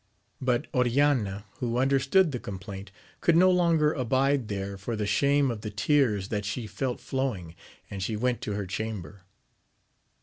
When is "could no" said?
3.19-3.51